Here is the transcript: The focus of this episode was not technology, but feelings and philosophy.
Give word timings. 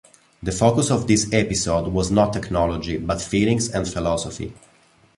The 0.41 0.51
focus 0.51 0.89
of 0.89 1.05
this 1.07 1.31
episode 1.31 1.89
was 1.93 2.09
not 2.09 2.33
technology, 2.33 2.97
but 2.97 3.21
feelings 3.21 3.69
and 3.69 3.87
philosophy. 3.87 4.51